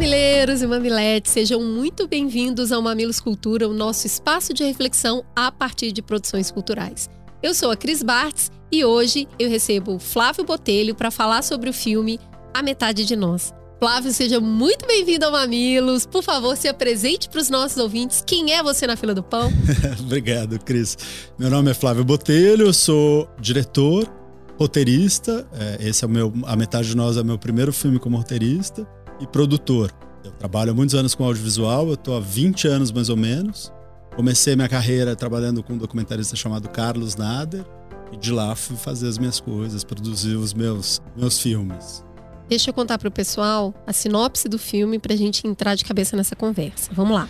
[0.00, 5.52] Mamileiros e mamiletes, sejam muito bem-vindos ao Mamilos Cultura, o nosso espaço de reflexão a
[5.52, 7.06] partir de produções culturais.
[7.42, 11.72] Eu sou a Cris Bartz e hoje eu recebo Flávio Botelho para falar sobre o
[11.74, 12.18] filme
[12.54, 13.52] A Metade de Nós.
[13.78, 16.06] Flávio, seja muito bem-vindo ao Mamilos.
[16.06, 18.24] Por favor, se apresente para os nossos ouvintes.
[18.26, 19.52] Quem é você na fila do pão?
[20.00, 20.96] Obrigado, Cris.
[21.38, 24.10] Meu nome é Flávio Botelho, eu sou diretor,
[24.58, 25.46] roteirista.
[25.52, 28.16] É, esse é o meu, A Metade de Nós é o meu primeiro filme como
[28.16, 28.88] roteirista
[29.20, 29.92] e produtor.
[30.24, 33.72] Eu trabalho há muitos anos com audiovisual, eu estou há 20 anos mais ou menos.
[34.16, 37.64] Comecei minha carreira trabalhando com um documentarista chamado Carlos Nader
[38.12, 42.04] e de lá fui fazer as minhas coisas, produzir os meus, meus filmes.
[42.48, 45.84] Deixa eu contar para o pessoal a sinopse do filme para a gente entrar de
[45.84, 46.90] cabeça nessa conversa.
[46.92, 47.28] Vamos lá.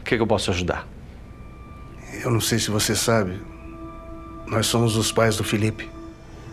[0.00, 0.86] O que, que eu posso ajudar?
[2.22, 3.40] Eu não sei se você sabe,
[4.46, 5.88] nós somos os pais do Felipe.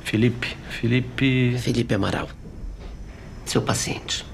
[0.05, 0.55] Felipe?
[0.69, 1.57] Felipe.
[1.59, 2.29] Felipe Amaral.
[3.45, 4.25] Seu paciente.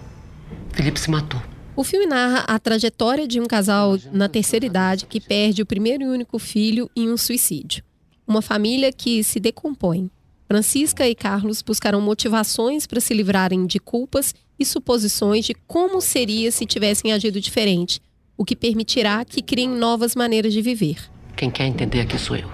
[0.76, 1.42] Felipe se matou.
[1.73, 6.04] O filme narra a trajetória de um casal na terceira idade que perde o primeiro
[6.04, 7.84] e único filho em um suicídio.
[8.28, 10.12] Uma família que se decompõe.
[10.48, 16.52] Francisca e Carlos buscaram motivações para se livrarem de culpas e suposições de como seria
[16.52, 18.02] se tivessem agido diferente,
[18.38, 20.98] o que permitirá que criem novas maneiras de viver.
[21.36, 22.50] Quem quer entender aqui sou eu.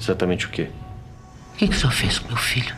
[0.00, 0.68] Exatamente o quê?
[1.54, 2.76] O que, que o senhor fez com meu filho?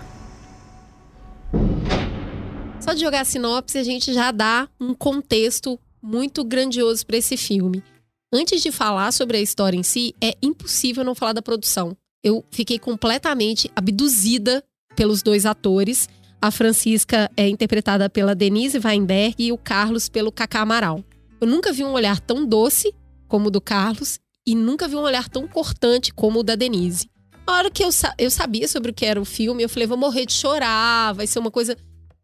[2.90, 7.36] Só de jogar a sinopse, a gente já dá um contexto muito grandioso para esse
[7.36, 7.84] filme.
[8.34, 11.96] Antes de falar sobre a história em si, é impossível não falar da produção.
[12.20, 14.64] Eu fiquei completamente abduzida
[14.96, 16.08] pelos dois atores.
[16.42, 21.04] A Francisca é interpretada pela Denise Weinberg e o Carlos pelo Cacá Amaral.
[21.40, 22.92] Eu nunca vi um olhar tão doce
[23.28, 27.08] como o do Carlos e nunca vi um olhar tão cortante como o da Denise.
[27.46, 29.96] Na hora que eu, eu sabia sobre o que era o filme, eu falei, vou
[29.96, 31.76] morrer de chorar, vai ser uma coisa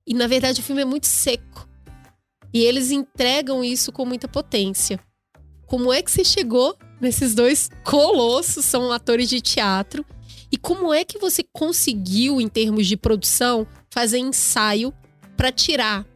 [0.06, 1.68] e na verdade o filme é muito seco.
[2.54, 5.00] E eles entregam isso com muita potência.
[5.66, 10.06] Como é que você chegou nesses dois colossos, são atores de teatro?
[10.50, 14.94] E como é que você conseguiu, em termos de produção, fazer ensaio
[15.36, 16.06] para tirar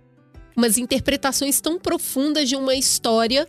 [0.56, 3.48] umas interpretações tão profundas de uma história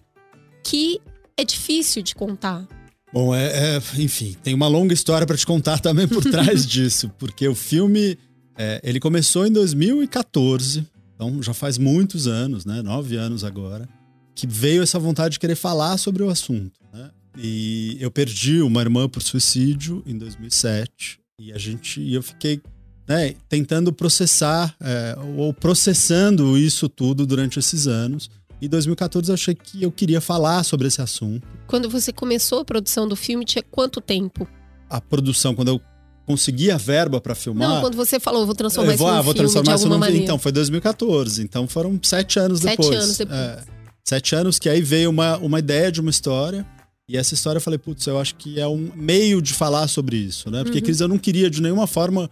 [0.64, 1.00] que
[1.38, 2.68] é difícil de contar?
[3.14, 7.12] Bom, é, é enfim, tem uma longa história para te contar também por trás disso,
[7.20, 8.18] porque o filme
[8.58, 10.86] é, ele começou em 2014,
[11.16, 12.82] então já faz muitos anos, né?
[12.82, 13.88] Nove anos agora,
[14.36, 16.80] que veio essa vontade de querer falar sobre o assunto.
[16.94, 17.12] Né?
[17.38, 22.62] E eu perdi uma irmã por suicídio em 2007 e a gente, e eu fiquei
[23.08, 28.30] né, tentando processar é, ou processando isso tudo durante esses anos.
[28.62, 31.48] Em 2014 eu achei que eu queria falar sobre esse assunto.
[31.68, 34.48] Quando você começou a produção do filme, tinha quanto tempo?
[34.90, 35.82] A produção, quando eu
[36.26, 37.68] consegui a verba para filmar.
[37.68, 39.96] Não, quando você falou, vou transformar isso vou, num ah, vou filme transformar de alguma
[39.96, 40.24] num, maneira.
[40.24, 41.44] Então, foi 2014.
[41.44, 42.88] Então foram sete anos sete depois.
[42.88, 43.40] Sete anos depois.
[43.40, 43.64] É,
[44.04, 46.66] sete anos que aí veio uma, uma ideia de uma história.
[47.10, 50.16] E essa história eu falei, putz, eu acho que é um meio de falar sobre
[50.16, 50.64] isso, né?
[50.64, 50.84] Porque, uhum.
[50.84, 52.30] Cris, eu não queria de nenhuma forma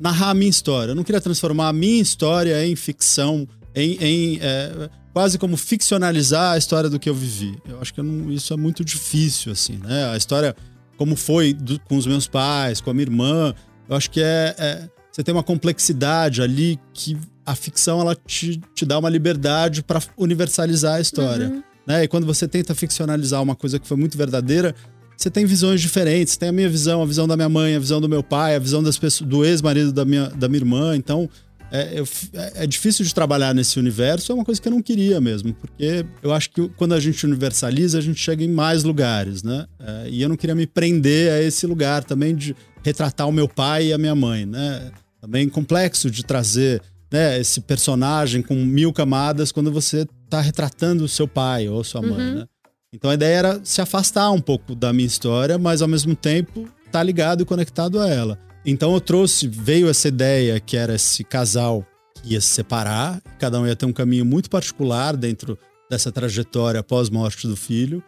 [0.00, 0.92] narrar a minha história.
[0.92, 6.52] Eu não queria transformar a minha história em ficção, em, em é, quase como ficcionalizar
[6.52, 7.58] a história do que eu vivi.
[7.68, 10.10] Eu acho que eu não, isso é muito difícil, assim, né?
[10.10, 10.54] A história,
[10.96, 13.54] como foi do, com os meus pais, com a minha irmã,
[13.88, 18.60] eu acho que é, é você tem uma complexidade ali que a ficção ela te,
[18.74, 21.48] te dá uma liberdade para universalizar a história.
[21.48, 21.62] Uhum.
[21.86, 22.04] Né?
[22.04, 24.74] E quando você tenta ficcionalizar uma coisa que foi muito verdadeira,
[25.16, 26.34] você tem visões diferentes.
[26.34, 28.56] Você tem a minha visão, a visão da minha mãe, a visão do meu pai,
[28.56, 30.94] a visão das pessoas, do ex-marido da minha, da minha irmã.
[30.94, 31.30] Então,
[31.70, 34.82] é, eu, é, é, difícil de trabalhar nesse universo, é uma coisa que eu não
[34.82, 38.84] queria mesmo, porque eu acho que quando a gente universaliza, a gente chega em mais
[38.84, 39.66] lugares, né?
[39.78, 42.54] É, e eu não queria me prender a esse lugar também de
[42.84, 44.90] retratar o meu pai e a minha mãe, né?
[45.20, 46.80] Também complexo de trazer
[47.10, 52.02] né, esse personagem com mil camadas quando você está retratando o seu pai ou sua
[52.02, 52.34] mãe, uhum.
[52.36, 52.46] né?
[52.92, 56.60] Então a ideia era se afastar um pouco da minha história, mas ao mesmo tempo
[56.60, 58.38] estar tá ligado e conectado a ela.
[58.68, 63.60] Então eu trouxe, veio essa ideia que era esse casal que ia se separar, cada
[63.60, 65.56] um ia ter um caminho muito particular dentro
[65.88, 68.02] dessa trajetória pós-morte do filho.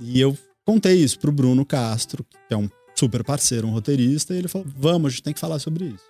[0.00, 0.36] E eu
[0.66, 4.66] contei isso pro Bruno Castro, que é um super parceiro, um roteirista, e ele falou:
[4.76, 6.04] vamos, a gente tem que falar sobre isso.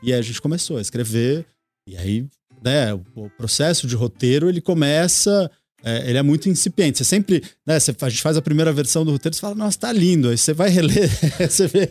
[0.00, 1.44] E aí a gente começou a escrever,
[1.88, 2.28] e aí,
[2.62, 5.50] né, o processo de roteiro ele começa
[5.84, 6.98] é, ele é muito incipiente.
[6.98, 9.78] Você sempre, né, você, a gente faz a primeira versão do roteiro, você fala, nossa,
[9.78, 10.28] tá lindo.
[10.28, 11.10] Aí você vai reler,
[11.48, 11.86] você vê,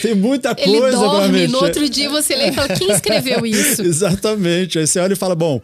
[0.00, 1.52] tem muita Ele coisa pra dorme, mexer.
[1.52, 3.82] no outro dia você lê e fala, quem escreveu isso?
[3.82, 4.78] Exatamente.
[4.78, 5.60] Aí você olha e fala, bom,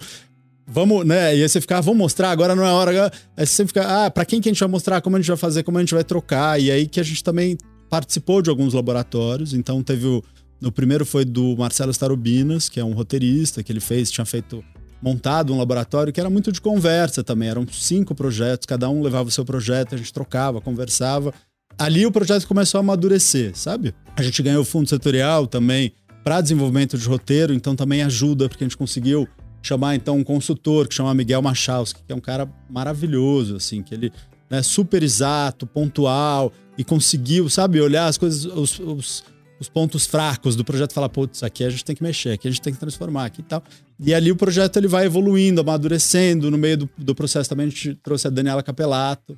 [0.67, 1.37] vamos, né?
[1.37, 3.13] E aí você fica, ah, vamos mostrar, agora não é hora.
[3.37, 5.37] Aí você fica, ah, pra quem que a gente vai mostrar, como a gente vai
[5.37, 6.61] fazer, como a gente vai trocar.
[6.61, 7.57] E aí que a gente também
[7.89, 9.55] participou de alguns laboratórios.
[9.55, 10.23] Então teve o.
[10.61, 14.65] No primeiro foi do Marcelo Starobinas, que é um roteirista que ele fez, tinha feito
[15.03, 17.49] montado um laboratório que era muito de conversa também.
[17.49, 21.33] Eram cinco projetos, cada um levava o seu projeto, a gente trocava, conversava.
[21.79, 23.95] Ali o projeto começou a amadurecer, sabe?
[24.17, 25.93] A gente ganhou fundo setorial também
[26.25, 29.29] para desenvolvimento de roteiro, então também ajuda, porque a gente conseguiu
[29.63, 33.95] chamar então um consultor que chama Miguel Machowski, que é um cara maravilhoso, assim, que
[33.95, 34.13] ele
[34.51, 39.25] é né, super exato, pontual e conseguiu, sabe, olhar as coisas, os, os,
[39.61, 42.51] os pontos fracos do projeto falar, putz, aqui a gente tem que mexer, aqui a
[42.51, 43.63] gente tem que transformar, aqui e tal.
[43.99, 46.51] E ali o projeto ele vai evoluindo, amadurecendo.
[46.51, 49.37] No meio do, do processo também a gente trouxe a Daniela Capelato,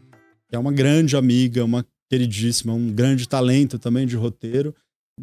[0.48, 4.74] que é uma grande amiga, uma queridíssima, um grande talento também de roteiro.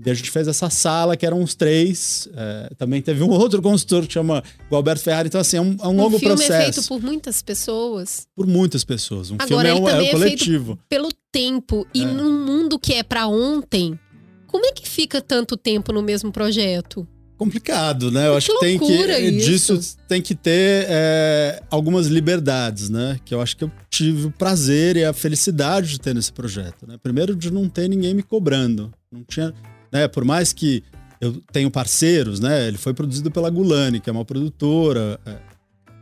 [0.05, 2.29] E a gente fez essa sala, que eram uns três.
[2.35, 5.27] É, também teve um outro consultor que chama Alberto Ferrari.
[5.27, 6.53] Então, assim, é um, é um, Um longo filme processo.
[6.53, 9.31] é feito por muitas pessoas, Por muitas pessoas.
[9.31, 10.79] Um Agora, filme é um, é um é coletivo.
[10.87, 11.85] pelo tempo.
[11.93, 13.99] E num mundo que é pra ontem,
[14.47, 17.07] como é que fica tanto tempo no mesmo projeto?
[17.37, 18.25] complicado, né?
[18.27, 19.95] Eu Que acho que tem que loucura disso isso.
[20.07, 23.19] tem que ter é, algumas liberdades, né?
[23.23, 26.87] Que eu acho que eu tive o prazer e a felicidade de ter nesse projeto,
[26.87, 26.97] né?
[26.97, 29.53] Primeiro de não ter ninguém me cobrando, não tinha,
[29.93, 30.07] né?
[30.07, 30.83] Por mais que
[31.21, 32.67] eu tenho parceiros, né?
[32.67, 35.35] Ele foi produzido pela Gulani, que é uma produtora, é,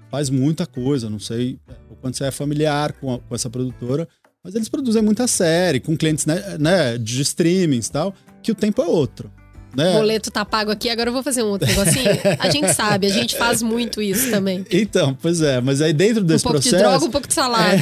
[0.09, 1.09] faz muita coisa.
[1.09, 1.59] Não sei
[1.91, 4.07] o quanto você é familiar com, a- com essa produtora,
[4.45, 6.55] mas eles produzem muita série com clientes, né?
[6.59, 8.13] né de streamings e tal,
[8.43, 9.31] que o tempo é outro.
[9.75, 9.89] Né?
[9.89, 12.11] O boleto tá pago aqui, agora eu vou fazer um outro negocinho.
[12.37, 14.63] A gente sabe, a gente faz muito isso também.
[14.71, 16.75] Então, pois é, mas aí dentro Um desse pouco processo.
[16.75, 17.81] de droga, um pouco de salada.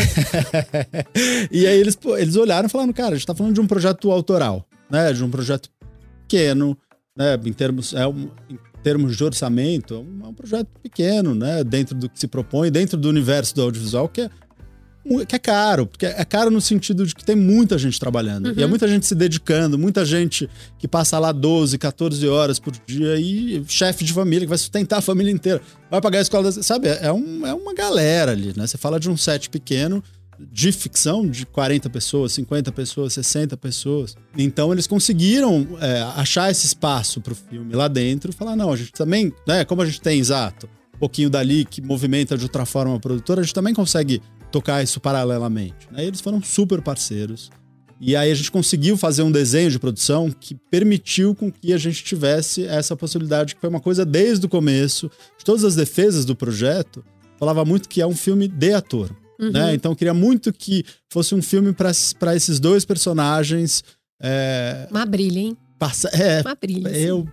[1.52, 4.10] e aí eles, eles olharam e falaram, cara, a gente tá falando de um projeto
[4.10, 5.12] autoral, né?
[5.12, 5.70] De um projeto
[6.22, 6.78] pequeno,
[7.16, 7.38] né?
[7.46, 11.62] Em termos, é um, em termos de orçamento, é um, é um projeto pequeno, né?
[11.64, 14.30] Dentro do que se propõe, dentro do universo do audiovisual, que é,
[15.28, 18.58] que é caro, porque é caro no sentido de que tem muita gente trabalhando.
[18.58, 22.74] E é muita gente se dedicando, muita gente que passa lá 12, 14 horas por
[22.88, 25.62] dia e chefe de família que vai sustentar a família inteira.
[25.92, 26.88] Vai pagar a escola, das- sabe?
[26.88, 28.66] É, um, é uma galera ali, né?
[28.66, 30.02] Você fala de um set pequeno
[30.52, 34.16] de ficção de 40 pessoas, 50 pessoas, 60 pessoas.
[34.38, 38.76] Então eles conseguiram é, achar esse espaço pro filme lá dentro e falar: não, a
[38.76, 39.64] gente também, né?
[39.66, 43.42] Como a gente tem exato, um pouquinho dali que movimenta de outra forma a produtora,
[43.42, 44.22] a gente também consegue
[44.54, 45.88] tocar isso paralelamente.
[45.92, 46.04] Né?
[46.06, 47.50] E eles foram super parceiros.
[48.00, 51.78] E aí a gente conseguiu fazer um desenho de produção que permitiu com que a
[51.78, 56.24] gente tivesse essa possibilidade, que foi uma coisa desde o começo, de todas as defesas
[56.24, 57.04] do projeto,
[57.40, 59.10] falava muito que é um filme de ator.
[59.40, 59.74] Né?
[59.74, 63.84] Então eu queria muito que fosse um filme para esses dois personagens.
[64.22, 65.58] É, Uma brilha, hein?
[65.80, 66.90] passa, é, Uma brilha.
[66.90, 67.00] assim.
[67.00, 67.28] eu,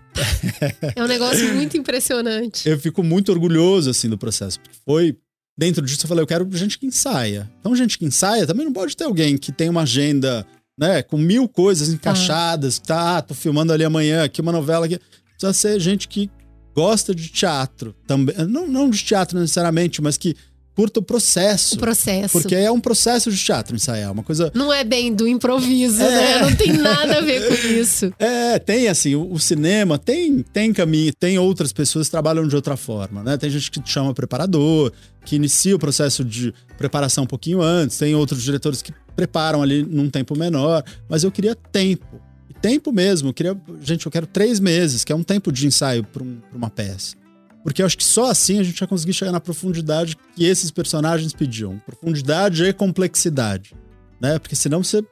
[0.96, 2.69] É um negócio muito impressionante.
[2.69, 5.17] eu fico muito orgulhoso assim do processo, porque foi
[5.61, 7.51] dentro disso eu falei, eu quero gente que ensaia.
[7.61, 10.47] Então gente que ensaia também não pode ter alguém que tem uma agenda,
[10.79, 14.99] né, com mil coisas encaixadas, tá, ah, tô filmando ali amanhã, aqui uma novela aqui.
[15.33, 16.31] Precisa ser gente que
[16.75, 20.35] gosta de teatro também, não não de teatro necessariamente, mas que
[20.75, 21.75] curta o processo.
[21.75, 22.32] O processo.
[22.32, 26.08] Porque é um processo de teatro ensaiar, uma coisa Não é bem do improviso, É.
[26.10, 26.43] né?
[26.43, 28.12] Não tem nada a ver com isso.
[28.19, 32.55] É, tem assim, o, o cinema tem, tem caminho, tem outras pessoas que trabalham de
[32.56, 33.36] outra forma, né?
[33.36, 34.93] Tem gente que chama preparador,
[35.24, 39.82] que inicia o processo de preparação um pouquinho antes, tem outros diretores que preparam ali
[39.82, 42.20] num tempo menor, mas eu queria tempo.
[42.48, 45.67] E tempo mesmo, eu queria, gente, eu quero três meses, que é um tempo de
[45.67, 47.17] ensaio para um, uma peça.
[47.62, 50.70] Porque eu acho que só assim a gente vai conseguir chegar na profundidade que esses
[50.70, 51.79] personagens pediam.
[51.84, 53.74] Profundidade e complexidade.
[54.20, 54.38] Né?
[54.38, 55.05] Porque senão você.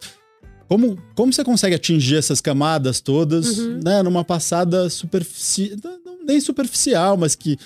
[0.68, 4.02] Como, como você consegue atingir essas camadas todas, né?
[4.02, 5.78] Numa passada superficial.
[6.26, 7.56] Nem superficial, mas que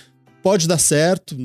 [0.43, 1.37] pode dar certo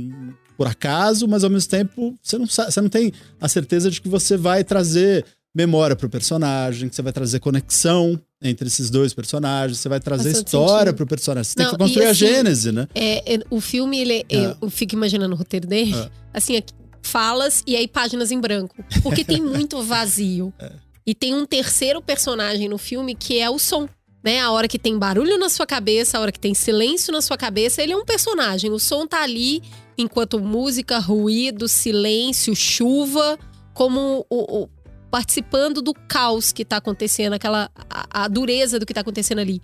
[0.56, 4.01] por acaso, mas ao mesmo tempo você não, sa- você não tem a certeza de
[4.01, 5.24] que você vai trazer
[5.58, 10.32] memória pro personagem, que você vai trazer conexão entre esses dois personagens, você vai trazer
[10.34, 10.96] todo história sentido.
[10.96, 11.52] pro personagem.
[11.52, 12.88] Você Não, tem que construir e a assim, gênese, né?
[12.94, 16.10] É, é, o filme, ele, eu, eu fico imaginando o roteiro dele, É.
[16.34, 16.72] assim, aqui,
[17.02, 18.76] falas e aí páginas em branco.
[19.02, 20.54] Porque tem muito vazio.
[20.60, 20.72] É.
[21.06, 23.90] E tem um terceiro personagem no filme que é o som.
[24.24, 24.42] Né?
[24.42, 27.38] A hora que tem barulho na sua cabeça, a hora que tem silêncio na sua
[27.38, 28.70] cabeça, ele é um personagem.
[28.72, 29.64] O som tá ali
[29.98, 33.40] enquanto música, ruído, silêncio, chuva,
[33.74, 34.70] como o, o-
[35.10, 39.62] participando do caos que tá acontecendo, aquela a, a dureza do que tá acontecendo ali.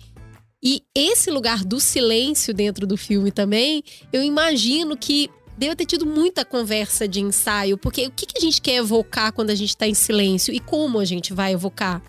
[0.62, 3.82] E esse lugar do silêncio dentro do filme também,
[4.12, 8.40] eu imagino que deve ter tido muita conversa de ensaio, porque o que, que a
[8.40, 12.02] gente quer evocar quando a gente tá em silêncio e como a gente vai evocar?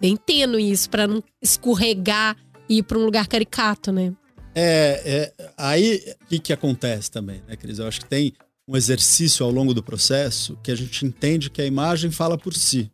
[0.00, 2.36] Bem tênue isso, pra não escorregar
[2.68, 4.12] e ir pra um lugar caricato, né?
[4.54, 7.78] É, é aí o que, que acontece também, né, Cris?
[7.78, 8.32] Eu acho que tem
[8.66, 12.54] um exercício ao longo do processo que a gente entende que a imagem fala por
[12.54, 12.90] si.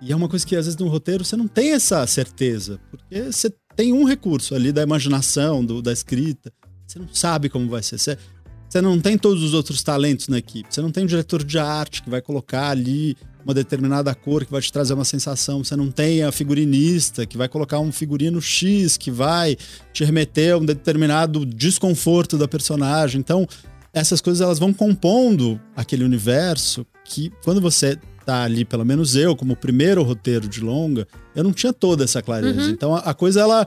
[0.00, 3.32] E é uma coisa que às vezes no roteiro você não tem essa certeza, porque
[3.32, 6.52] você tem um recurso ali da imaginação, do, da escrita.
[6.86, 7.98] Você não sabe como vai ser.
[7.98, 8.18] Você,
[8.68, 10.68] você não tem todos os outros talentos na equipe.
[10.72, 14.50] Você não tem um diretor de arte que vai colocar ali uma determinada cor que
[14.50, 15.62] vai te trazer uma sensação.
[15.62, 19.56] Você não tem a figurinista que vai colocar um figurino X que vai
[19.92, 23.20] te remeter a um determinado desconforto da personagem.
[23.20, 23.46] Então,
[23.92, 29.36] essas coisas elas vão compondo aquele universo que quando você tá ali, pelo menos eu,
[29.36, 32.60] como primeiro roteiro de longa, eu não tinha toda essa clareza.
[32.60, 32.70] Uhum.
[32.70, 33.66] Então a, a coisa ela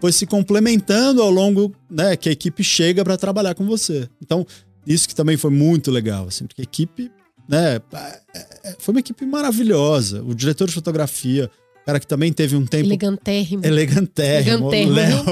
[0.00, 4.08] foi se complementando ao longo, né, que a equipe chega para trabalhar com você.
[4.20, 4.46] Então,
[4.86, 7.10] isso que também foi muito legal, assim, porque a equipe,
[7.46, 8.20] né, é,
[8.64, 10.22] é, foi uma equipe maravilhosa.
[10.22, 11.50] O diretor de fotografia,
[11.90, 13.64] cara que também teve um tempo Elegantérrimo.
[13.66, 15.24] elegantérrimo, Léo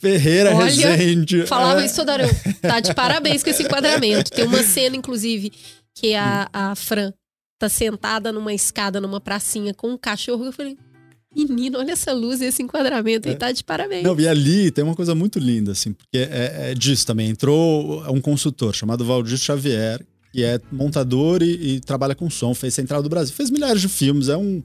[0.00, 1.46] Ferreira Olha, Rezende.
[1.46, 1.86] Falava É.
[1.86, 2.28] isso toda hora.
[2.62, 4.30] Tá de parabéns com esse enquadramento.
[4.30, 5.52] Tem uma cena, inclusive,
[5.94, 7.12] que a, a Fran
[7.58, 10.44] tá sentada numa escada, numa pracinha, com um cachorro.
[10.44, 10.76] Eu falei,
[11.36, 13.28] menino, olha essa luz e esse enquadramento.
[13.28, 14.04] Ele tá de parabéns.
[14.04, 17.28] Não, e ali tem uma coisa muito linda, assim, porque é, é disso também.
[17.30, 20.00] Entrou um consultor chamado Valdir Xavier,
[20.32, 23.88] que é montador e, e trabalha com som, fez Central do Brasil, fez milhares de
[23.88, 24.62] filmes, é um,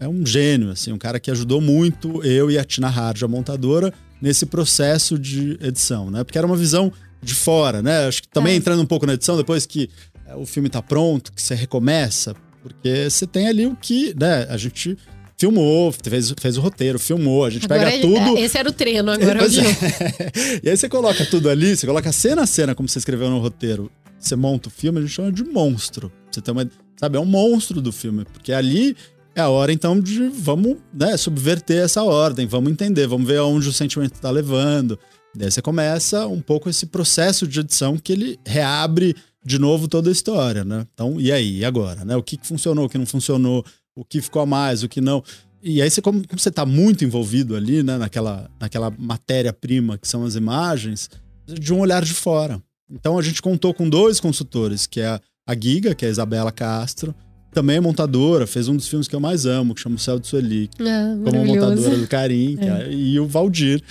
[0.00, 3.28] é um gênio, assim, um cara que ajudou muito eu e a Tina Hard, a
[3.28, 6.24] montadora, nesse processo de edição, né?
[6.24, 8.06] Porque era uma visão de fora, né?
[8.06, 8.56] Acho que também É.
[8.56, 9.88] entrando um pouco na edição, depois que
[10.26, 14.46] é, o filme tá pronto, que você recomeça, porque você tem ali o que, né?
[14.48, 14.96] A gente
[15.36, 18.36] filmou, fez, fez o roteiro, filmou, a gente Agora, pega tudo.
[18.38, 20.60] esse era o treino, agora Pois eu é.
[20.64, 23.38] e aí você coloca tudo ali, você coloca cena a cena, como você escreveu no
[23.38, 23.90] roteiro.
[24.18, 26.10] Você monta o filme, a gente chama de monstro.
[26.28, 26.68] Você tem uma.
[26.98, 28.24] Sabe, é um monstro do filme.
[28.32, 28.96] Porque ali
[29.40, 33.68] é a hora, então, de vamos né, subverter essa ordem, vamos entender, vamos ver aonde
[33.68, 34.98] o sentimento tá levando.
[35.34, 39.14] Daí você começa um pouco esse processo de edição que ele reabre
[39.44, 40.86] de novo toda a história, né?
[40.92, 42.16] Então, e aí, e agora, né?
[42.16, 43.64] O que funcionou, o que não funcionou,
[43.96, 45.22] o que ficou a mais, o que não.
[45.62, 50.08] E aí, você, como, como você está muito envolvido ali, né, naquela, naquela matéria-prima que
[50.08, 51.08] são as imagens,
[51.46, 52.62] de um olhar de fora.
[52.90, 56.52] Então, a gente contou com dois consultores, que é a Giga, que é a Isabela
[56.52, 57.14] Castro,
[57.52, 60.18] também é montadora, fez um dos filmes que eu mais amo, que chama O Céu
[60.18, 63.82] de Sueli, Ah, como montadora do Carim, que é- e o Valdir,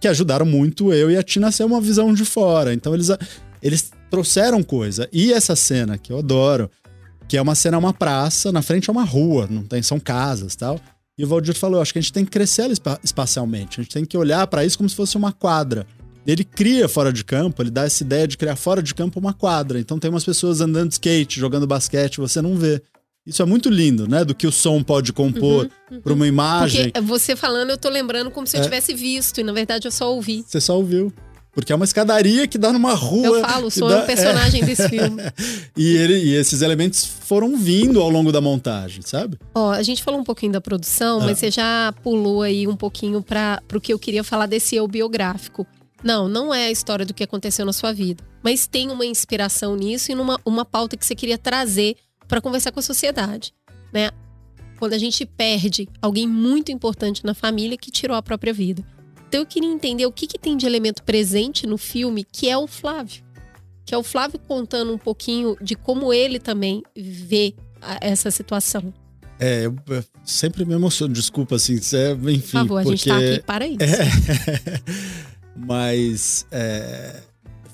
[0.00, 2.72] que ajudaram muito eu e a Tina a ser uma visão de fora.
[2.72, 3.08] Então, eles,
[3.62, 5.08] eles trouxeram coisa.
[5.12, 6.70] E essa cena, que eu adoro,
[7.26, 10.54] que é uma cena, uma praça, na frente é uma rua, não tem, são casas
[10.56, 10.78] tal.
[11.18, 12.70] E o Valdir falou: acho que a gente tem que crescer
[13.02, 15.86] espacialmente, a gente tem que olhar para isso como se fosse uma quadra.
[16.26, 19.32] Ele cria fora de campo, ele dá essa ideia de criar fora de campo uma
[19.32, 19.80] quadra.
[19.80, 22.82] Então tem umas pessoas andando de skate, jogando basquete, você não vê.
[23.28, 24.24] Isso é muito lindo, né?
[24.24, 25.68] Do que o som pode compor
[26.02, 26.84] para uma imagem.
[26.90, 28.64] Porque você falando, eu tô lembrando como se eu É.
[28.64, 30.42] tivesse visto, e na verdade eu só ouvi.
[30.46, 31.12] Você só ouviu.
[31.52, 33.26] Porque é uma escadaria que dá numa rua.
[33.26, 35.20] Eu falo, som dá- é um personagem desse filme.
[35.76, 39.38] E, ele, e esses elementos foram vindo ao longo da montagem, sabe?
[39.54, 41.24] Ó, a gente falou um pouquinho da produção, Ah.
[41.24, 44.86] mas você já pulou aí um pouquinho para o que eu queria falar desse eu
[44.86, 45.66] biográfico.
[46.04, 49.74] Não, não é a história do que aconteceu na sua vida, mas tem uma inspiração
[49.74, 51.96] nisso e numa uma pauta que você queria trazer
[52.28, 53.52] para conversar com a sociedade,
[53.92, 54.10] né?
[54.78, 58.84] Quando a gente perde alguém muito importante na família que tirou a própria vida.
[59.26, 62.56] Então eu queria entender o que, que tem de elemento presente no filme, que é
[62.56, 63.24] o Flávio.
[63.84, 68.92] Que é o Flávio contando um pouquinho de como ele também vê a- essa situação.
[69.40, 72.40] É, eu, eu sempre me emociono, desculpa, assim, é, enfim.
[72.40, 72.96] Por favor, a porque...
[72.96, 73.78] gente tá aqui para isso.
[73.82, 74.80] É.
[75.54, 77.22] Mas é,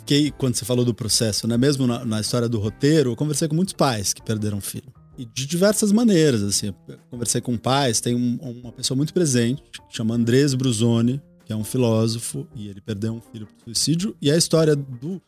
[0.05, 1.57] fiquei, quando você falou do processo, né?
[1.57, 4.93] Mesmo na, na história do roteiro, eu conversei com muitos pais que perderam filho.
[5.17, 6.75] E de diversas maneiras, assim.
[7.11, 11.57] Conversei com pais, tem um- uma pessoa muito presente, que chama Andrés Bruzoni, que é
[11.57, 14.15] um filósofo, e ele perdeu um filho por suicídio.
[14.21, 15.23] E a história do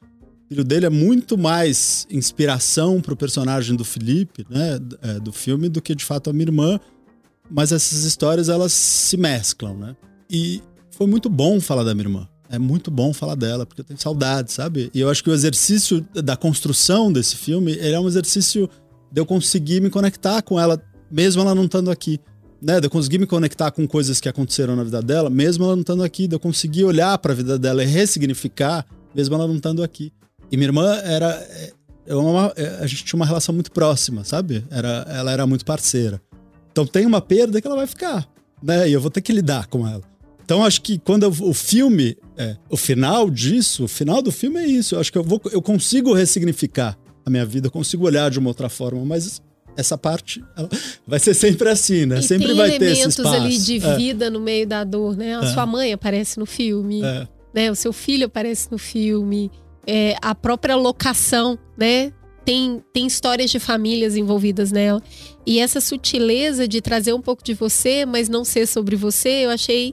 [0.48, 4.78] filho dele é muito mais inspiração pro personagem do Felipe, né?
[5.02, 6.80] é, do filme, do que de fato a minha irmã.
[7.48, 9.96] Mas essas histórias, elas se mesclam, né?
[10.28, 12.28] E foi muito bom falar da minha irmã.
[12.50, 14.90] É muito bom falar dela, porque eu tenho saudade, sabe?
[14.94, 18.68] E eu acho que o exercício da construção desse filme, ele é um exercício
[19.10, 22.20] de eu conseguir me conectar com ela, mesmo ela não estando aqui.
[22.62, 22.80] Né?
[22.80, 25.80] De eu conseguir me conectar com coisas que aconteceram na vida dela, mesmo ela não
[25.82, 26.26] estando aqui.
[26.26, 30.12] De eu conseguir olhar para a vida dela e ressignificar, mesmo ela não estando aqui.
[30.50, 31.30] E minha irmã era.
[31.50, 31.72] é,
[32.10, 34.64] amava- é, a gente tinha uma relação muito próxima, sabe?
[34.70, 36.20] Era, ela era muito parceira.
[36.72, 38.26] Então tem uma perda que ela vai ficar,
[38.62, 38.88] né?
[38.88, 40.02] E eu vou ter que lidar com ela.
[40.46, 44.60] Então acho que quando eu- o filme, é, o final disso, o final do filme
[44.60, 44.94] é isso.
[44.94, 48.38] Eu acho que eu, vou, eu consigo ressignificar a minha vida, eu consigo olhar de
[48.38, 49.42] uma outra forma, mas
[49.76, 50.40] essa parte
[51.04, 52.20] vai ser sempre assim, né?
[52.20, 53.34] E sempre vai ter esse elementos espaço.
[53.34, 55.36] ali de É, vida no meio da dor, né?
[55.36, 55.52] A É.
[55.52, 57.26] sua mãe aparece no filme, é.
[57.52, 57.68] né?
[57.70, 59.50] O seu filho aparece no filme,
[59.84, 62.12] é, a própria locação, né?
[62.44, 65.02] Tem, tem histórias de famílias envolvidas nela.
[65.44, 69.50] E essa sutileza de trazer um pouco de você, mas não ser sobre você, eu
[69.50, 69.92] achei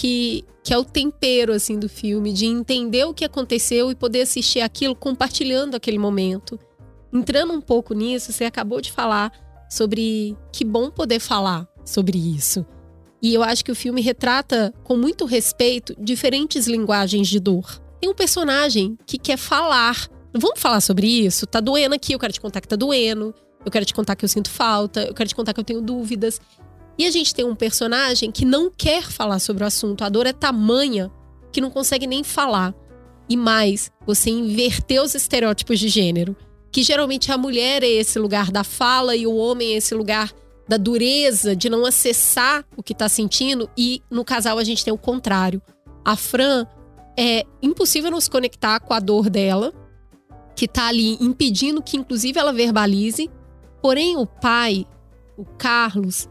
[0.00, 4.22] que, que é o tempero assim do filme, de entender o que aconteceu e poder
[4.22, 6.58] assistir aquilo compartilhando aquele momento.
[7.12, 9.30] Entrando um pouco nisso, você acabou de falar
[9.68, 12.64] sobre que bom poder falar sobre isso.
[13.22, 17.78] E eu acho que o filme retrata com muito respeito diferentes linguagens de dor.
[18.00, 20.08] Tem um personagem que quer falar.
[20.32, 21.46] Vamos falar sobre isso?
[21.46, 23.34] Tá doendo aqui, eu quero te contar que tá doendo.
[23.62, 25.82] Eu quero te contar que eu sinto falta, eu quero te contar que eu tenho
[25.82, 26.40] dúvidas.
[27.00, 30.04] E a gente tem um personagem que não quer falar sobre o assunto.
[30.04, 31.10] A dor é tamanha
[31.50, 32.74] que não consegue nem falar.
[33.26, 36.36] E mais, você inverter os estereótipos de gênero.
[36.70, 40.30] Que geralmente a mulher é esse lugar da fala e o homem é esse lugar
[40.68, 43.70] da dureza, de não acessar o que tá sentindo.
[43.78, 45.62] E no casal a gente tem o contrário.
[46.04, 46.66] A Fran
[47.18, 49.72] é impossível não se conectar com a dor dela,
[50.54, 53.30] que tá ali impedindo que, inclusive, ela verbalize.
[53.80, 54.86] Porém, o pai,
[55.38, 56.28] o Carlos,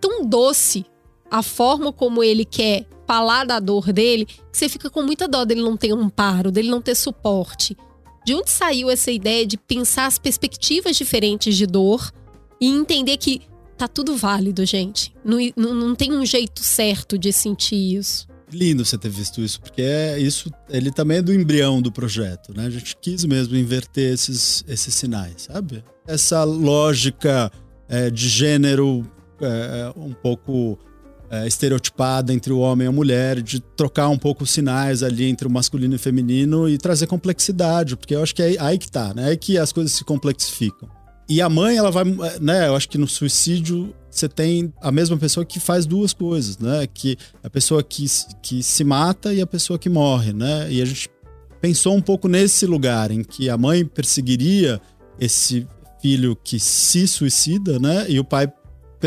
[0.00, 0.84] tão doce
[1.30, 5.44] a forma como ele quer falar da dor dele, que você fica com muita dó
[5.44, 7.76] dele não ter amparo, dele não ter suporte.
[8.24, 12.12] De onde saiu essa ideia de pensar as perspectivas diferentes de dor
[12.60, 13.42] e entender que
[13.78, 15.14] tá tudo válido, gente?
[15.24, 18.26] Não, não, não tem um jeito certo de sentir isso.
[18.52, 22.54] Lindo você ter visto isso, porque é isso, ele também é do embrião do projeto,
[22.56, 22.66] né?
[22.66, 25.84] A gente quis mesmo inverter esses, esses sinais, sabe?
[26.06, 27.50] Essa lógica
[27.88, 29.04] é, de gênero
[29.40, 30.78] é, um pouco
[31.30, 35.24] é, estereotipada entre o homem e a mulher, de trocar um pouco os sinais ali
[35.28, 38.78] entre o masculino e o feminino e trazer complexidade, porque eu acho que é aí
[38.78, 39.32] que tá, né?
[39.32, 40.88] É que as coisas se complexificam.
[41.28, 42.04] E a mãe, ela vai,
[42.40, 42.68] né?
[42.68, 46.86] Eu acho que no suicídio você tem a mesma pessoa que faz duas coisas, né?
[46.86, 48.06] Que a pessoa que,
[48.40, 50.68] que se mata e a pessoa que morre, né?
[50.70, 51.10] E a gente
[51.60, 54.80] pensou um pouco nesse lugar em que a mãe perseguiria
[55.18, 55.66] esse
[56.00, 58.06] filho que se suicida, né?
[58.08, 58.50] E o pai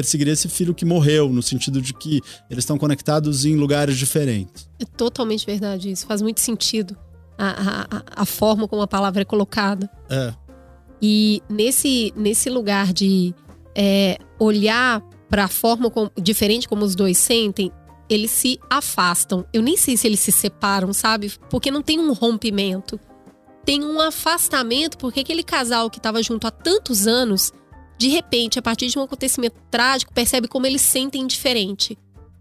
[0.02, 4.70] perseguiria esse filho que morreu, no sentido de que eles estão conectados em lugares diferentes.
[4.80, 6.06] É totalmente verdade isso.
[6.06, 6.96] Faz muito sentido
[7.38, 9.90] a, a, a forma como a palavra é colocada.
[10.10, 10.34] É.
[11.02, 13.34] E nesse, nesse lugar de
[13.76, 17.72] é, olhar para a forma como, diferente como os dois sentem,
[18.10, 19.46] eles se afastam.
[19.54, 21.32] Eu nem sei se eles se separam, sabe?
[21.50, 23.00] Porque não tem um rompimento.
[23.64, 27.54] Tem um afastamento, porque aquele casal que estava junto há tantos anos,
[28.00, 31.98] de repente, a partir de um acontecimento trágico, percebe como eles sentem diferente.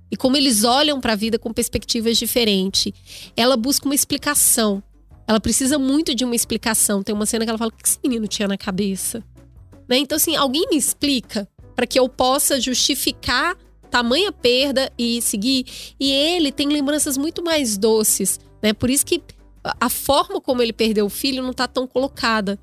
[0.09, 2.93] E como eles olham para a vida com perspectivas diferentes.
[3.37, 4.81] Ela busca uma explicação.
[5.27, 7.03] Ela precisa muito de uma explicação.
[7.03, 9.23] Tem uma cena que ela fala: o que esse menino tinha na cabeça?
[9.89, 9.99] Né?
[9.99, 13.57] Então, assim, alguém me explica para que eu possa justificar
[13.91, 15.67] tamanha perda e seguir.
[15.99, 18.73] E ele tem lembranças muito mais doces, né?
[18.73, 19.21] Por isso que
[19.81, 22.59] a forma como ele perdeu o filho não tá tão colocada.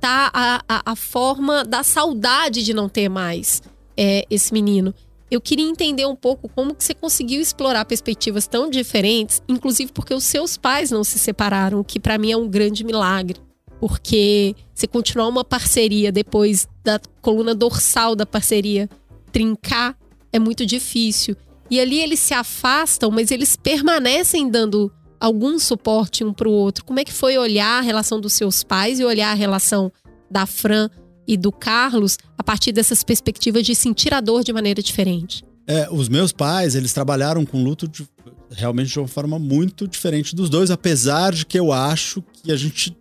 [0.00, 3.62] Tá a, a, a forma da saudade de não ter mais
[3.96, 4.94] é, esse menino.
[5.30, 10.12] Eu queria entender um pouco como que você conseguiu explorar perspectivas tão diferentes, inclusive porque
[10.12, 13.38] os seus pais não se separaram, o que para mim é um grande milagre.
[13.78, 18.88] Porque você continuar uma parceria depois da coluna dorsal da parceria
[19.30, 19.96] trincar
[20.32, 21.36] é muito difícil.
[21.70, 26.84] E ali eles se afastam, mas eles permanecem dando algum suporte um pro outro.
[26.84, 29.92] Como é que foi olhar a relação dos seus pais e olhar a relação
[30.30, 30.88] da Fran
[31.26, 35.44] e do Carlos a partir dessas perspectivas de sentir a dor de maneira diferente?
[35.66, 38.08] É, os meus pais, eles trabalharam com luto de,
[38.50, 42.56] realmente de uma forma muito diferente dos dois, apesar de que eu acho que a
[42.56, 42.96] gente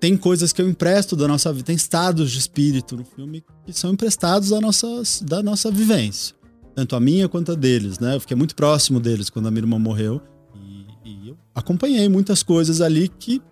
[0.00, 3.72] tem coisas que eu empresto da nossa vida, tem estados de espírito no filme que
[3.72, 6.34] são emprestados da nossa, da nossa vivência.
[6.74, 8.14] Tanto a minha quanto a deles, né?
[8.14, 10.22] Eu fiquei muito próximo deles quando a minha irmã morreu.
[10.54, 13.42] E, e eu acompanhei muitas coisas ali que,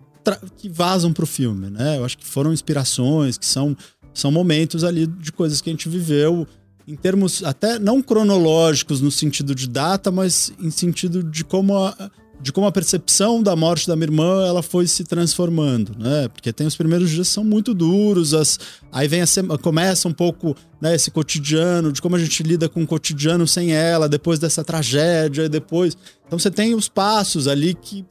[0.57, 1.97] que vazam pro filme, né?
[1.97, 3.75] Eu acho que foram inspirações, que são,
[4.13, 6.47] são momentos ali de coisas que a gente viveu
[6.87, 12.09] em termos até não cronológicos no sentido de data, mas em sentido de como a,
[12.39, 16.27] de como a percepção da morte da minha irmã ela foi se transformando, né?
[16.27, 18.59] Porque tem os primeiros dias que são muito duros, as,
[18.91, 22.69] aí vem a sema, começa um pouco né, esse cotidiano, de como a gente lida
[22.69, 25.97] com o cotidiano sem ela, depois dessa tragédia, depois.
[26.25, 28.05] Então você tem os passos ali que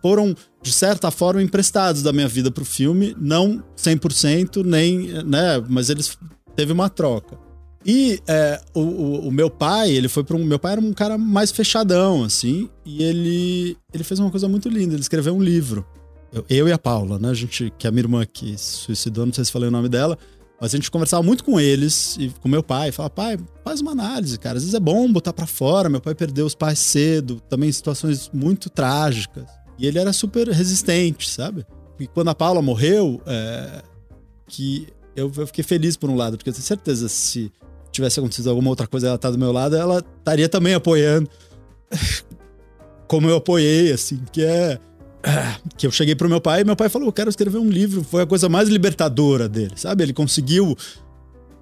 [0.00, 5.62] foram, de certa forma, emprestados da minha vida para o filme, não 100%, nem, né?
[5.68, 6.16] Mas eles
[6.54, 7.45] teve uma troca.
[7.88, 10.44] E é, o, o, o meu pai, ele foi para um.
[10.44, 14.68] Meu pai era um cara mais fechadão, assim, e ele, ele fez uma coisa muito
[14.68, 14.94] linda.
[14.94, 15.86] Ele escreveu um livro.
[16.32, 17.30] Eu, eu e a Paula, né?
[17.30, 19.72] A gente, que é a minha irmã que se suicidou, não sei se falei o
[19.72, 20.18] nome dela.
[20.60, 22.90] Mas a gente conversava muito com eles e com meu pai.
[22.90, 24.56] Falava, pai, faz uma análise, cara.
[24.56, 25.88] Às vezes é bom botar para fora.
[25.88, 29.46] Meu pai perdeu os pais cedo, também em situações muito trágicas.
[29.78, 31.64] E ele era super resistente, sabe?
[32.00, 33.82] E quando a Paula morreu, é,
[34.48, 37.52] que eu, eu, fiquei feliz por um lado, porque eu tenho certeza se
[37.96, 41.28] tivesse acontecido alguma outra coisa ela tá do meu lado, ela estaria também apoiando.
[43.08, 44.78] Como eu apoiei, assim, que é.
[45.76, 48.04] Que eu cheguei pro meu pai e meu pai falou: Eu quero escrever um livro.
[48.04, 50.04] Foi a coisa mais libertadora dele, sabe?
[50.04, 50.76] Ele conseguiu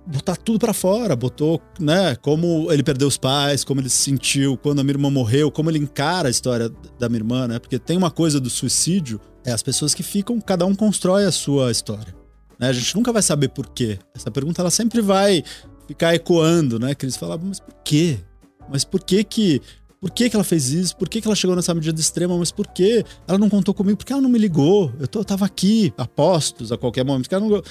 [0.07, 4.55] botar tudo para fora, botou, né, como ele perdeu os pais, como ele se sentiu
[4.59, 7.59] quando a minha irmã morreu, como ele encara a história da minha irmã, né?
[7.59, 11.33] Porque tem uma coisa do suicídio, é as pessoas que ficam, cada um constrói a
[11.33, 12.15] sua história.
[12.59, 12.69] Né?
[12.69, 13.99] A gente nunca vai saber por quê.
[14.15, 15.43] Essa pergunta ela sempre vai
[15.87, 16.95] ficar ecoando, né?
[16.95, 18.19] Que eles falavam, mas por quê?
[18.69, 19.61] Mas por que que
[20.05, 20.95] por que, que ela fez isso?
[20.99, 22.37] Por que, que ela chegou nessa medida extrema?
[22.37, 23.97] Mas por que ela não contou comigo?
[23.97, 24.93] Por que ela não me ligou?
[25.01, 27.27] Eu, tô, eu tava aqui, apostos a qualquer momento.
[27.27, 27.63] Que ela não...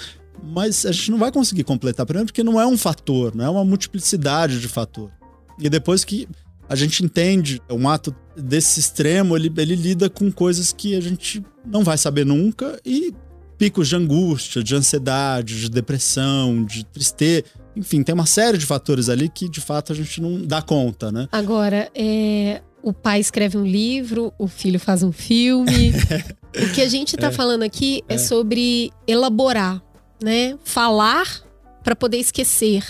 [0.44, 3.50] Mas a gente não vai conseguir completar, primeiro porque não é um fator, não é
[3.52, 5.12] uma multiplicidade de fator.
[5.60, 6.28] E depois que
[6.68, 11.46] a gente entende um ato desse extremo, ele, ele lida com coisas que a gente
[11.64, 13.14] não vai saber nunca e
[13.60, 17.46] picos de angústia, de ansiedade, de depressão, de tristeza.
[17.76, 21.12] Enfim, tem uma série de fatores ali que de fato a gente não dá conta,
[21.12, 21.28] né?
[21.32, 25.92] Agora, é, o pai escreve um livro, o filho faz um filme.
[26.56, 28.16] o que a gente está é, falando aqui é.
[28.16, 29.82] é sobre elaborar,
[30.22, 30.58] né?
[30.64, 31.42] Falar
[31.84, 32.84] para poder esquecer.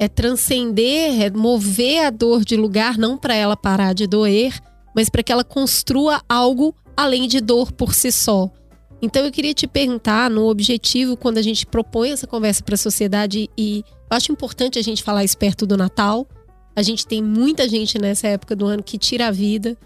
[0.00, 4.54] É transcender, é mover a dor de lugar, não para ela parar de doer,
[4.94, 8.50] mas para que ela construa algo além de dor por si só.
[9.00, 12.78] Então eu queria te perguntar, no objetivo, quando a gente propõe essa conversa para a
[12.78, 16.26] sociedade, e eu acho importante a gente falar isso perto do Natal.
[16.74, 19.76] A gente tem muita gente nessa época do ano que tira a vida.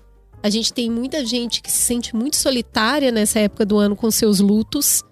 [0.43, 4.11] A gente tem muita gente que se sente muito solitária nessa época do ano com
[4.11, 5.03] seus lutos,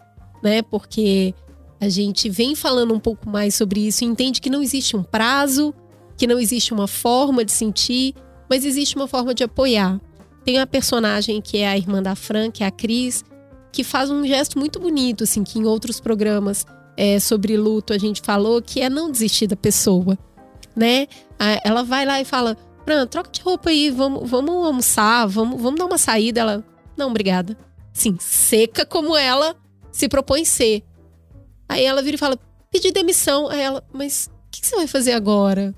[0.42, 0.62] né?
[0.62, 1.34] Porque
[1.80, 5.74] a gente vem falando um pouco mais sobre isso entende que não existe um prazo,
[6.16, 8.14] que não existe uma forma de sentir,
[8.48, 10.00] mas existe uma forma de apoiar.
[10.44, 13.24] Tem a personagem que é a irmã da Fran, que é a Cris,
[13.72, 17.98] que faz um gesto muito bonito, assim, que em outros programas é, sobre luto a
[17.98, 20.18] gente falou, que é não desistir da pessoa,
[20.76, 21.06] né?
[21.64, 25.78] Ela vai lá e fala, Fran, troca de roupa aí, vamos, vamos almoçar, vamos, vamos
[25.78, 26.40] dar uma saída.
[26.40, 26.64] Ela,
[26.96, 27.56] não, obrigada.
[27.92, 29.56] Sim, seca como ela
[29.92, 30.83] se propõe ser.
[31.68, 32.38] Aí ela vira e fala,
[32.70, 33.48] pedir demissão.
[33.48, 35.74] Aí ela, mas o que, que, você vai fazer agora?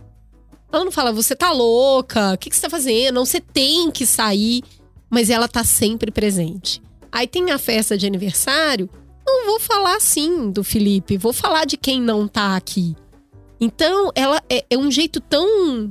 [0.72, 3.16] Ela não fala, você tá louca, o que, que você tá fazendo?
[3.16, 4.62] Não, você tem que sair.
[5.10, 6.82] Mas ela tá sempre presente.
[7.12, 8.88] Aí tem a festa de aniversário.
[9.24, 12.96] Não vou falar assim do Felipe, vou falar de quem não tá aqui.
[13.60, 15.88] Então, ela é, é um jeito tão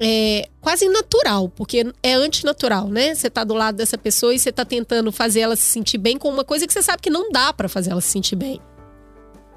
[0.00, 3.14] é, quase natural, porque é antinatural, né?
[3.14, 6.18] Você tá do lado dessa pessoa e você tá tentando fazer ela se sentir bem
[6.18, 8.60] com uma coisa que você sabe que não dá para fazer ela se sentir bem.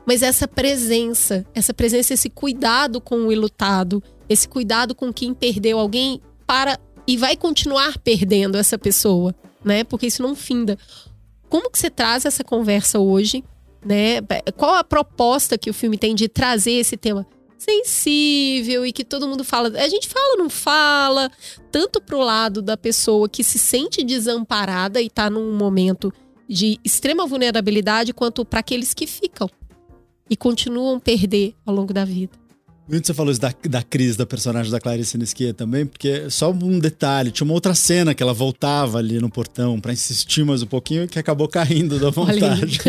[0.05, 5.79] Mas essa presença, essa presença, esse cuidado com o ilutado, esse cuidado com quem perdeu
[5.79, 9.83] alguém para e vai continuar perdendo essa pessoa, né?
[9.83, 10.77] Porque isso não finda.
[11.49, 13.43] Como que você traz essa conversa hoje,
[13.85, 14.21] né?
[14.55, 17.25] Qual a proposta que o filme tem de trazer esse tema
[17.57, 21.31] sensível e que todo mundo fala, a gente fala não fala,
[21.71, 26.13] tanto pro lado da pessoa que se sente desamparada e tá num momento
[26.47, 29.49] de extrema vulnerabilidade, quanto para aqueles que ficam
[30.29, 32.46] e continuam perder ao longo da vida.
[32.89, 36.51] Muito você falou isso da, da crise da personagem da Clarice Nisquier também, porque só
[36.51, 40.61] um detalhe, tinha uma outra cena que ela voltava ali no portão para insistir mais
[40.63, 42.79] um pouquinho e que acabou caindo da vontade.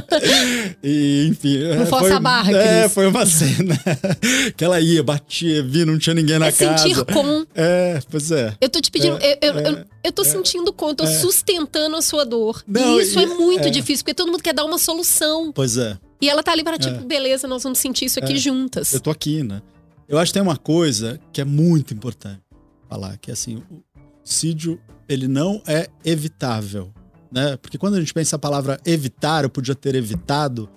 [0.82, 1.58] e, enfim.
[1.58, 2.94] Não é, força foi, a barra, É, Cris.
[2.94, 3.78] foi uma cena
[4.56, 6.78] que ela ia, batia, via, não tinha ninguém na é casa.
[6.78, 7.44] sentir com.
[7.54, 8.54] É, pois é.
[8.60, 10.94] Eu tô te pedindo, é, eu, eu, é, eu, eu tô é, sentindo com, eu
[10.94, 11.18] tô é.
[11.18, 12.62] sustentando a sua dor.
[12.66, 13.70] Não, e isso e- é muito é.
[13.70, 15.52] difícil, porque todo mundo quer dar uma solução.
[15.52, 15.98] Pois é.
[16.20, 18.92] E ela tá ali para tipo, beleza, nós vamos sentir isso aqui juntas.
[18.92, 19.60] Eu tô aqui, né?
[20.08, 22.40] Eu acho que tem uma coisa que é muito importante
[22.88, 23.82] falar, que é assim, o
[24.24, 26.92] suicídio, ele não é evitável,
[27.30, 27.56] né?
[27.56, 30.68] Porque quando a gente pensa a palavra evitar, eu podia ter evitado,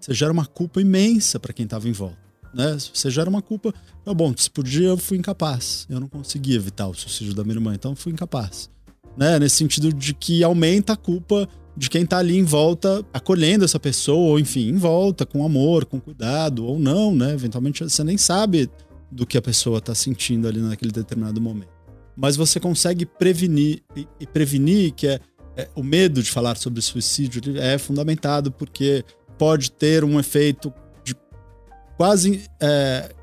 [0.00, 2.18] você gera uma culpa imensa para quem tava em volta,
[2.54, 2.76] né?
[2.92, 3.74] Você gera uma culpa,
[4.06, 5.86] ah, bom, se podia, eu fui incapaz.
[5.90, 8.70] Eu não consegui evitar o suicídio da minha irmã, então eu fui incapaz.
[9.16, 9.38] Né?
[9.38, 13.78] Nesse sentido de que aumenta a culpa de quem tá ali em volta, acolhendo essa
[13.78, 17.32] pessoa, ou enfim, em volta, com amor, com cuidado, ou não, né?
[17.32, 18.68] Eventualmente você nem sabe
[19.10, 21.70] do que a pessoa tá sentindo ali naquele determinado momento.
[22.16, 25.20] Mas você consegue prevenir, e, prevenir que é,
[25.56, 29.04] é, o medo de falar sobre suicídio é fundamentado, porque
[29.38, 31.14] pode ter um efeito de
[31.96, 33.14] quase é,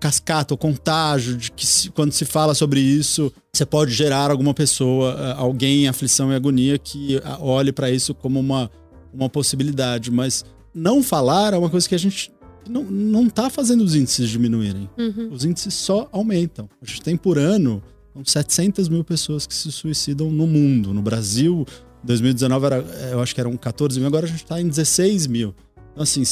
[0.00, 4.54] cascata, o contágio de que se, quando se fala sobre isso, você pode gerar alguma
[4.54, 8.70] pessoa, eh, alguém em aflição e agonia que ah, olhe para isso como uma,
[9.12, 10.10] uma possibilidade.
[10.10, 12.32] Mas não falar é uma coisa que a gente
[12.68, 14.88] não, não tá fazendo os índices diminuírem.
[14.98, 15.28] Uhum.
[15.30, 16.68] Os índices só aumentam.
[16.80, 17.82] A gente tem por ano
[18.24, 20.94] 700 mil pessoas que se suicidam no mundo.
[20.94, 21.66] No Brasil,
[22.02, 25.26] 2019 era, eh, eu acho que eram 14 mil, agora a gente está em 16
[25.26, 25.54] mil.
[25.92, 26.22] Então, assim,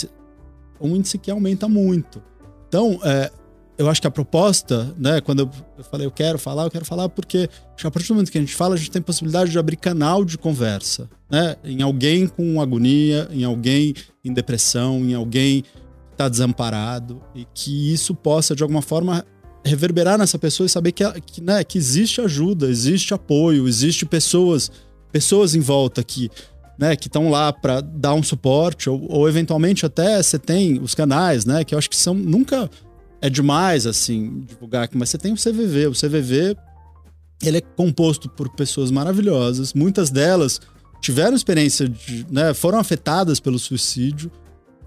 [0.81, 2.23] um índice que aumenta muito.
[2.69, 3.31] Então, é,
[3.79, 7.09] eu acho que a proposta, né, quando eu, falei eu quero falar, eu quero falar
[7.09, 7.49] porque
[7.83, 10.25] a partir do momento que a gente fala, a gente tem possibilidade de abrir canal
[10.25, 15.69] de conversa, né, em alguém com agonia, em alguém em depressão, em alguém que
[16.11, 19.25] está desamparado e que isso possa de alguma forma
[19.65, 24.73] reverberar nessa pessoa e saber que, que, né, que existe ajuda, existe apoio, existe pessoas,
[25.13, 26.29] pessoas em volta que
[26.77, 30.95] né, que estão lá para dar um suporte, ou, ou, eventualmente até você tem os
[30.95, 32.71] canais, né, que eu acho que são nunca
[33.21, 36.57] é demais assim divulgar aqui, mas você tem o CVV, o CVV
[37.43, 40.61] ele é composto por pessoas maravilhosas, muitas delas
[41.01, 44.31] tiveram experiência de, né, foram afetadas pelo suicídio.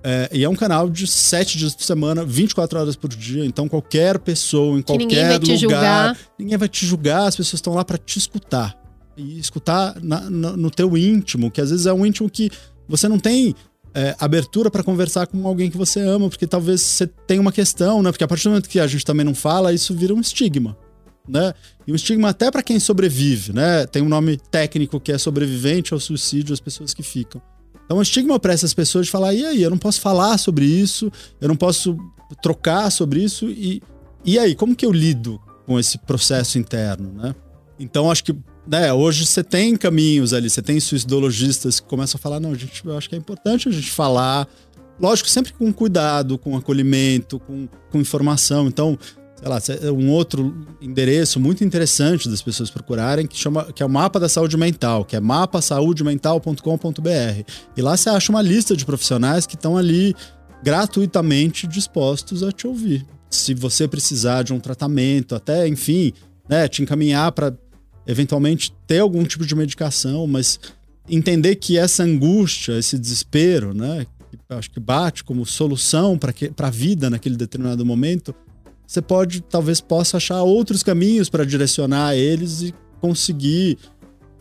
[0.04, 3.46] É, e é um canal de sete dias por semana, 24 horas por dia.
[3.46, 6.17] Então, qualquer pessoa, em que qualquer ninguém vai lugar, te julgar.
[6.39, 8.76] ninguém vai te julgar, as pessoas estão lá para te escutar
[9.15, 12.50] e escutar na, na, no teu íntimo, que às vezes é um íntimo que
[12.88, 13.54] você não tem
[13.93, 18.01] é, abertura para conversar com alguém que você ama, porque talvez você tenha uma questão,
[18.01, 18.12] né?
[18.12, 20.77] Porque a partir do momento que a gente também não fala, isso vira um estigma,
[21.27, 21.54] né?
[21.86, 23.86] E um estigma até para quem sobrevive, né?
[23.86, 27.41] Tem um nome técnico que é sobrevivente ao suicídio, as pessoas que ficam.
[27.86, 30.65] Então, um estigma para essas pessoas de falar: e aí, eu não posso falar sobre
[30.65, 31.97] isso, eu não posso
[32.41, 33.84] trocar sobre isso, e,
[34.23, 37.36] e aí, como que eu lido com esse processo interno, né?
[37.77, 38.36] Então, acho que
[38.67, 42.86] né, hoje você tem caminhos ali, você tem suicidologistas que começam a falar, não, gente,
[42.86, 44.47] eu acho que é importante a gente falar,
[45.00, 48.67] lógico, sempre com cuidado, com acolhimento, com, com informação.
[48.67, 49.00] Então,
[49.36, 49.58] sei lá,
[49.91, 54.30] um outro endereço muito interessante das pessoas procurarem, que, chama, que é o Mapa da
[54.30, 57.52] Saúde Mental, que é mapasaudemental.com.br.
[57.76, 60.15] E lá você acha uma lista de profissionais que estão ali
[60.63, 63.04] gratuitamente dispostos a te ouvir.
[63.30, 66.13] Se você precisar de um tratamento, até, enfim,
[66.47, 67.52] né, te encaminhar para
[68.12, 70.60] eventualmente ter algum tipo de medicação, mas
[71.10, 76.34] entender que essa angústia, esse desespero, né, que acho que bate como solução para
[76.67, 78.36] a vida naquele determinado momento,
[78.86, 83.78] você pode, talvez possa achar outros caminhos para direcionar eles e conseguir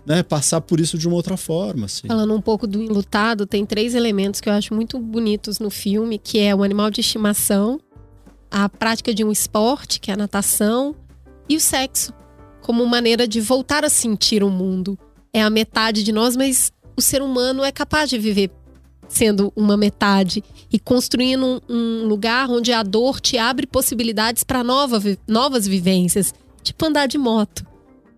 [0.04, 1.87] né, passar por isso de uma outra forma.
[1.87, 2.09] Assim.
[2.09, 6.18] Falando um pouco do enlutado, tem três elementos que eu acho muito bonitos no filme,
[6.18, 7.80] que é o animal de estimação,
[8.50, 10.96] a prática de um esporte, que é a natação,
[11.48, 12.12] e o sexo
[12.60, 14.98] como maneira de voltar a sentir o mundo.
[15.32, 18.50] É a metade de nós, mas o ser humano é capaz de viver
[19.08, 20.42] sendo uma metade
[20.72, 26.86] e construindo um, lugar onde a dor te abre possibilidades para nova, novas vivências, tipo
[26.86, 27.66] andar de moto.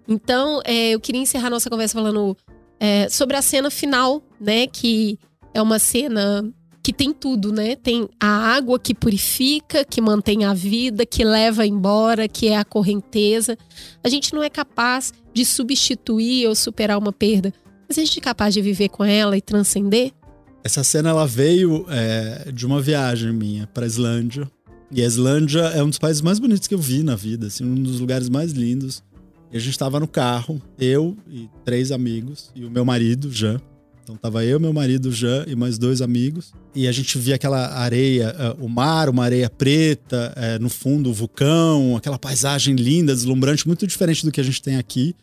[0.06, 2.36] Então, é, eu queria encerrar nossa conversa falando
[2.78, 4.66] é, sobre a cena final, né?
[4.66, 5.18] Que
[5.54, 6.44] é uma cena
[6.82, 7.76] que tem tudo, né?
[7.76, 12.64] Tem a água que purifica, que mantém a vida, que leva embora, que é a
[12.64, 13.56] correnteza.
[14.02, 17.54] A gente não é capaz de substituir ou superar uma perda,
[17.88, 20.12] mas a gente é capaz de viver com ela e transcender.
[20.64, 24.50] Essa cena ela veio é, de uma viagem minha para Islândia.
[24.90, 27.64] E a Islândia é um dos países mais bonitos que eu vi na vida, assim,
[27.64, 29.02] um dos lugares mais lindos.
[29.50, 33.60] E a gente estava no carro, eu e três amigos, e o meu marido, Jean.
[34.02, 36.52] Então tava eu, meu marido Jean e mais dois amigos.
[36.74, 41.10] E a gente via aquela areia, uh, o mar, uma areia preta, uh, no fundo
[41.10, 45.14] o vulcão, aquela paisagem linda, deslumbrante, muito diferente do que a gente tem aqui.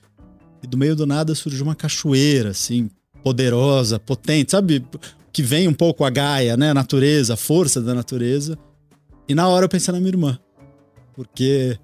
[0.64, 2.90] E do meio do nada surgiu uma cachoeira, assim,
[3.24, 4.86] poderosa, potente, sabe?
[5.32, 6.72] Que vem um pouco a Gaia, né?
[6.72, 8.58] A natureza, a força da natureza.
[9.28, 10.40] E na hora eu pensei na minha irmã.
[11.14, 11.78] Porque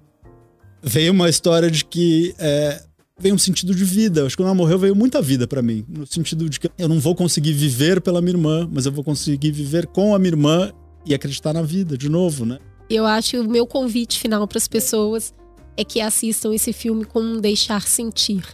[0.82, 2.82] veio uma história de que é,
[3.18, 4.26] veio um sentido de vida.
[4.26, 6.88] Acho que quando ela morreu veio muita vida para mim, no sentido de que eu
[6.88, 10.30] não vou conseguir viver pela minha irmã, mas eu vou conseguir viver com a minha
[10.30, 10.72] irmã
[11.04, 12.58] e acreditar na vida de novo, né?
[12.88, 15.34] Eu acho que o meu convite final para as pessoas
[15.76, 18.44] é que assistam esse filme com um deixar sentir.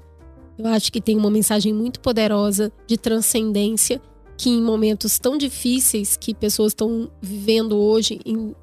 [0.58, 4.00] Eu acho que tem uma mensagem muito poderosa de transcendência
[4.36, 8.54] que em momentos tão difíceis que pessoas estão vivendo hoje, em...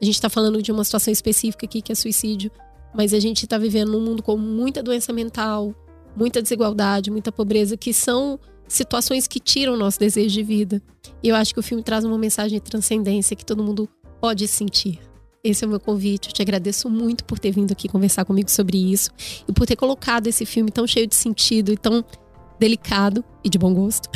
[0.00, 2.50] a gente está falando de uma situação específica aqui que é suicídio,
[2.94, 5.74] mas a gente está vivendo num mundo com muita doença mental,
[6.16, 10.82] muita desigualdade, muita pobreza, que são situações que tiram o nosso desejo de vida.
[11.22, 13.88] E eu acho que o filme traz uma mensagem de transcendência que todo mundo
[14.20, 14.98] pode sentir.
[15.42, 16.28] Esse é o meu convite.
[16.28, 19.10] Eu te agradeço muito por ter vindo aqui conversar comigo sobre isso
[19.48, 22.04] e por ter colocado esse filme tão cheio de sentido e tão
[22.60, 24.08] delicado e de bom gosto.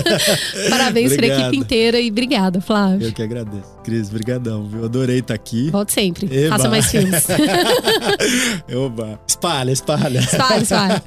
[0.68, 3.08] Parabéns para a equipe inteira e obrigada, Flávio.
[3.08, 3.76] Eu que agradeço.
[3.82, 4.84] Cris, brigadão, viu?
[4.84, 5.70] Adorei estar aqui.
[5.70, 6.28] Volte sempre.
[6.30, 6.56] Eba.
[6.56, 7.26] Faça mais filmes.
[8.76, 9.18] Oba.
[9.26, 10.18] Espalha, espalha.
[10.18, 11.02] Espalhe, espalhe.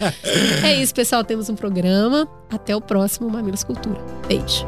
[0.63, 1.24] É isso, pessoal.
[1.24, 2.28] Temos um programa.
[2.50, 4.02] Até o próximo Mamilos Cultura.
[4.28, 4.65] Beijo.